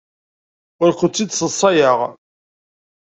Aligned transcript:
Ur 0.83 0.91
ken-id-sseḍsayeɣ. 0.99 1.99